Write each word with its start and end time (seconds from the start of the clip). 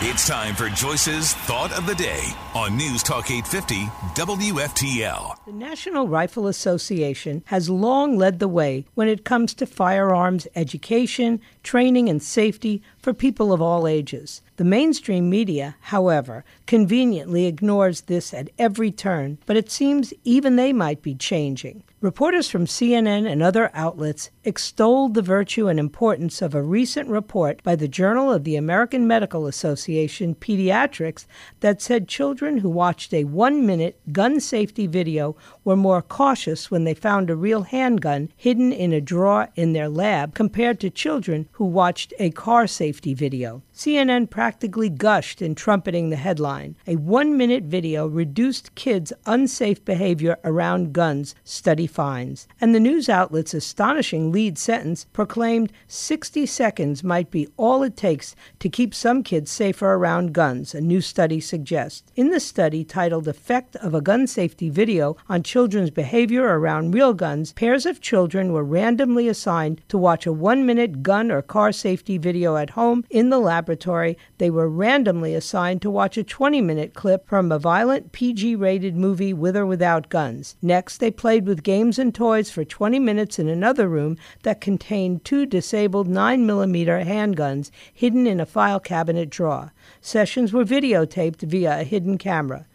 It's 0.00 0.28
time 0.28 0.54
for 0.54 0.68
Joyce's 0.68 1.34
Thought 1.34 1.76
of 1.76 1.84
the 1.84 1.94
Day 1.96 2.22
on 2.54 2.76
News 2.76 3.02
Talk 3.02 3.32
850 3.32 3.86
WFTL. 4.14 5.44
The 5.44 5.52
National 5.52 6.06
Rifle 6.06 6.46
Association 6.46 7.42
has 7.46 7.68
long 7.68 8.16
led 8.16 8.38
the 8.38 8.46
way 8.46 8.84
when 8.94 9.08
it 9.08 9.24
comes 9.24 9.54
to 9.54 9.66
firearms 9.66 10.46
education, 10.54 11.40
training, 11.64 12.08
and 12.08 12.22
safety 12.22 12.80
for 13.00 13.12
people 13.12 13.52
of 13.52 13.60
all 13.60 13.88
ages. 13.88 14.40
The 14.56 14.62
mainstream 14.62 15.28
media, 15.28 15.74
however, 15.80 16.44
conveniently 16.66 17.46
ignores 17.46 18.02
this 18.02 18.32
at 18.32 18.50
every 18.56 18.92
turn, 18.92 19.38
but 19.46 19.56
it 19.56 19.68
seems 19.68 20.14
even 20.22 20.54
they 20.54 20.72
might 20.72 21.02
be 21.02 21.16
changing. 21.16 21.82
Reporters 22.00 22.48
from 22.48 22.66
CNN 22.66 23.28
and 23.28 23.42
other 23.42 23.72
outlets 23.74 24.30
extolled 24.44 25.14
the 25.14 25.20
virtue 25.20 25.66
and 25.66 25.80
importance 25.80 26.40
of 26.40 26.54
a 26.54 26.62
recent 26.62 27.08
report 27.08 27.60
by 27.64 27.74
the 27.74 27.88
Journal 27.88 28.32
of 28.32 28.44
the 28.44 28.54
American 28.54 29.04
Medical 29.08 29.48
Association 29.48 30.36
Pediatrics 30.36 31.26
that 31.58 31.82
said 31.82 32.06
children 32.06 32.58
who 32.58 32.70
watched 32.70 33.12
a 33.12 33.24
one 33.24 33.66
minute 33.66 33.98
gun 34.12 34.38
safety 34.38 34.86
video 34.86 35.34
were 35.64 35.74
more 35.74 36.00
cautious 36.00 36.70
when 36.70 36.84
they 36.84 36.94
found 36.94 37.30
a 37.30 37.34
real 37.34 37.62
handgun 37.62 38.28
hidden 38.36 38.72
in 38.72 38.92
a 38.92 39.00
drawer 39.00 39.48
in 39.56 39.72
their 39.72 39.88
lab 39.88 40.36
compared 40.36 40.78
to 40.78 40.90
children 40.90 41.48
who 41.50 41.64
watched 41.64 42.14
a 42.20 42.30
car 42.30 42.68
safety 42.68 43.12
video. 43.12 43.60
CNN 43.74 44.30
practically 44.30 44.88
gushed 44.88 45.42
in 45.42 45.56
trumpeting 45.56 46.10
the 46.10 46.16
headline. 46.16 46.76
A 46.86 46.94
one 46.94 47.36
minute 47.36 47.64
video 47.64 48.06
reduced 48.06 48.72
kids' 48.76 49.12
unsafe 49.26 49.84
behavior 49.84 50.38
around 50.44 50.92
guns, 50.92 51.34
study 51.42 51.87
finds. 51.88 52.46
And 52.60 52.74
the 52.74 52.80
news 52.80 53.08
outlet's 53.08 53.54
astonishing 53.54 54.30
lead 54.30 54.58
sentence 54.58 55.04
proclaimed 55.12 55.72
60 55.88 56.46
seconds 56.46 57.02
might 57.02 57.30
be 57.30 57.48
all 57.56 57.82
it 57.82 57.96
takes 57.96 58.36
to 58.60 58.68
keep 58.68 58.94
some 58.94 59.22
kids 59.22 59.50
safer 59.50 59.94
around 59.94 60.32
guns, 60.32 60.74
a 60.74 60.80
new 60.80 61.00
study 61.00 61.40
suggests. 61.40 62.12
In 62.14 62.30
the 62.30 62.40
study 62.40 62.84
titled 62.84 63.26
Effect 63.26 63.74
of 63.76 63.94
a 63.94 64.00
Gun 64.00 64.26
Safety 64.26 64.70
Video 64.70 65.16
on 65.28 65.42
Children's 65.42 65.90
Behavior 65.90 66.44
Around 66.44 66.94
Real 66.94 67.14
Guns, 67.14 67.52
pairs 67.54 67.86
of 67.86 68.00
children 68.00 68.52
were 68.52 68.64
randomly 68.64 69.28
assigned 69.28 69.80
to 69.88 69.98
watch 69.98 70.26
a 70.26 70.32
one 70.32 70.64
minute 70.64 71.02
gun 71.02 71.30
or 71.30 71.42
car 71.42 71.72
safety 71.72 72.18
video 72.18 72.56
at 72.56 72.70
home 72.70 73.04
in 73.10 73.30
the 73.30 73.38
laboratory, 73.38 74.18
they 74.38 74.50
were 74.50 74.68
randomly 74.68 75.34
assigned 75.34 75.82
to 75.82 75.90
watch 75.90 76.16
a 76.16 76.24
20 76.24 76.60
minute 76.60 76.94
clip 76.94 77.26
from 77.28 77.50
a 77.50 77.58
violent 77.58 78.12
PG 78.12 78.56
rated 78.56 78.96
movie 78.96 79.32
with 79.32 79.56
or 79.56 79.66
without 79.66 80.08
guns. 80.08 80.56
Next, 80.60 80.98
they 80.98 81.10
played 81.10 81.46
with 81.46 81.62
games 81.78 81.96
and 81.96 82.12
toys 82.12 82.50
for 82.50 82.64
20 82.64 82.98
minutes 82.98 83.38
in 83.38 83.48
another 83.48 83.88
room 83.88 84.16
that 84.42 84.60
contained 84.60 85.24
two 85.24 85.46
disabled 85.46 86.08
9mm 86.08 87.06
handguns 87.06 87.70
hidden 87.94 88.26
in 88.26 88.40
a 88.40 88.46
file 88.46 88.80
cabinet 88.80 89.30
drawer. 89.30 89.72
Sessions 90.00 90.52
were 90.52 90.64
videotaped 90.64 91.40
via 91.42 91.78
a 91.78 91.84
hidden 91.84 92.18
camera 92.18 92.66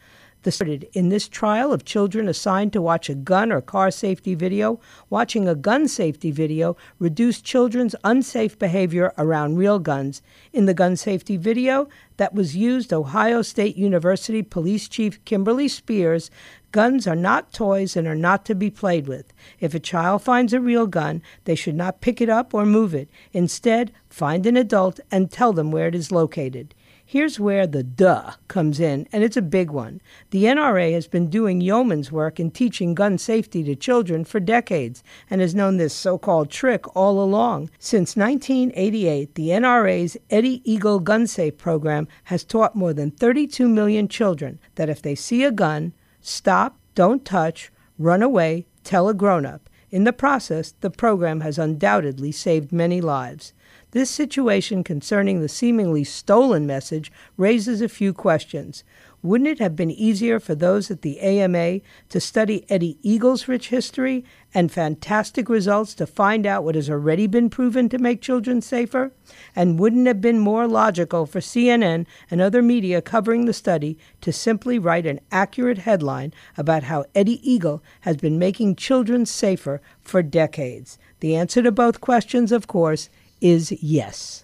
the 0.43 0.87
in 0.93 1.09
this 1.09 1.27
trial 1.27 1.73
of 1.73 1.85
children 1.85 2.27
assigned 2.27 2.73
to 2.73 2.81
watch 2.81 3.09
a 3.09 3.15
gun 3.15 3.51
or 3.51 3.61
car 3.61 3.89
safety 3.89 4.35
video, 4.35 4.79
watching 5.09 5.47
a 5.47 5.55
gun 5.55 5.87
safety 5.87 6.31
video 6.31 6.75
reduced 6.99 7.43
children's 7.45 7.95
unsafe 8.03 8.59
behavior 8.59 9.13
around 9.17 9.55
real 9.55 9.79
guns. 9.79 10.21
In 10.51 10.65
the 10.65 10.73
gun 10.73 10.95
safety 10.95 11.37
video 11.37 11.87
that 12.17 12.33
was 12.33 12.55
used, 12.55 12.93
Ohio 12.93 13.41
State 13.41 13.75
University 13.77 14.43
Police 14.43 14.87
Chief 14.87 15.23
Kimberly 15.25 15.67
Spears 15.67 16.29
Guns 16.73 17.05
are 17.05 17.15
not 17.15 17.53
toys 17.53 17.95
and 17.95 18.07
are 18.07 18.15
not 18.15 18.45
to 18.45 18.55
be 18.55 18.71
played 18.71 19.07
with. 19.07 19.31
If 19.59 19.75
a 19.75 19.79
child 19.79 20.23
finds 20.23 20.53
a 20.53 20.59
real 20.59 20.87
gun, 20.87 21.21
they 21.43 21.53
should 21.53 21.75
not 21.75 22.01
pick 22.01 22.19
it 22.19 22.29
up 22.29 22.51
or 22.51 22.65
move 22.65 22.95
it. 22.95 23.09
Instead, 23.31 23.91
find 24.09 24.43
an 24.47 24.57
adult 24.57 24.99
and 25.11 25.29
tell 25.29 25.53
them 25.53 25.69
where 25.69 25.87
it 25.87 25.93
is 25.93 26.11
located. 26.11 26.73
Here's 27.05 27.39
where 27.39 27.67
the 27.67 27.83
duh 27.83 28.31
comes 28.47 28.79
in, 28.79 29.07
and 29.11 29.23
it's 29.23 29.37
a 29.37 29.41
big 29.43 29.69
one. 29.69 30.01
The 30.31 30.45
NRA 30.45 30.93
has 30.93 31.07
been 31.07 31.29
doing 31.29 31.61
yeoman's 31.61 32.11
work 32.11 32.39
in 32.39 32.49
teaching 32.49 32.95
gun 32.95 33.19
safety 33.19 33.63
to 33.65 33.75
children 33.75 34.25
for 34.25 34.39
decades 34.39 35.03
and 35.29 35.41
has 35.41 35.53
known 35.53 35.77
this 35.77 35.93
so 35.93 36.17
called 36.17 36.49
trick 36.49 36.95
all 36.95 37.21
along. 37.21 37.69
Since 37.77 38.15
1988, 38.15 39.35
the 39.35 39.49
NRA's 39.49 40.17
Eddie 40.31 40.63
Eagle 40.63 40.99
Gun 40.99 41.27
Safe 41.27 41.55
program 41.55 42.07
has 42.23 42.43
taught 42.43 42.75
more 42.75 42.93
than 42.93 43.11
32 43.11 43.69
million 43.69 44.07
children 44.07 44.57
that 44.73 44.89
if 44.89 45.03
they 45.03 45.13
see 45.13 45.43
a 45.43 45.51
gun, 45.51 45.93
stop, 46.23 46.79
don't 46.95 47.23
touch, 47.23 47.71
run 47.99 48.23
away, 48.23 48.65
tell 48.83 49.07
a 49.07 49.13
grown 49.13 49.45
up. 49.45 49.69
In 49.91 50.05
the 50.05 50.13
process, 50.13 50.73
the 50.81 50.89
program 50.89 51.41
has 51.41 51.59
undoubtedly 51.59 52.31
saved 52.31 52.71
many 52.71 52.99
lives. 52.99 53.53
This 53.91 54.09
situation 54.09 54.83
concerning 54.83 55.39
the 55.39 55.47
seemingly 55.47 56.03
stolen 56.03 56.65
message 56.65 57.11
raises 57.37 57.79
a 57.79 57.87
few 57.87 58.11
questions. 58.11 58.83
Wouldn't 59.23 59.47
it 59.47 59.59
have 59.59 59.77
been 59.77 59.89
easier 59.89 60.37
for 60.37 60.53
those 60.53 60.91
at 60.91 61.01
the 61.01 61.21
AMA 61.21 61.79
to 62.09 62.19
study 62.19 62.65
Eddie 62.67 62.97
Eagle's 63.01 63.47
rich 63.47 63.69
history 63.69 64.25
and 64.53 64.69
fantastic 64.69 65.47
results 65.47 65.93
to 65.93 66.05
find 66.05 66.45
out 66.45 66.65
what 66.65 66.75
has 66.75 66.89
already 66.89 67.25
been 67.25 67.49
proven 67.49 67.87
to 67.87 67.97
make 67.97 68.19
children 68.21 68.61
safer? 68.61 69.13
And 69.55 69.79
wouldn't 69.79 70.07
it 70.07 70.09
have 70.09 70.21
been 70.21 70.39
more 70.39 70.67
logical 70.67 71.25
for 71.25 71.39
CNN 71.39 72.05
and 72.29 72.41
other 72.41 72.61
media 72.61 73.01
covering 73.01 73.45
the 73.45 73.53
study 73.53 73.97
to 74.19 74.33
simply 74.33 74.77
write 74.77 75.05
an 75.05 75.21
accurate 75.31 75.77
headline 75.77 76.33
about 76.57 76.83
how 76.83 77.05
Eddie 77.15 77.49
Eagle 77.49 77.81
has 78.01 78.17
been 78.17 78.37
making 78.37 78.75
children 78.75 79.25
safer 79.25 79.81
for 80.01 80.21
decades? 80.21 80.97
The 81.21 81.37
answer 81.37 81.63
to 81.63 81.71
both 81.71 82.01
questions, 82.01 82.51
of 82.51 82.67
course, 82.67 83.09
is 83.39 83.71
yes. 83.81 84.43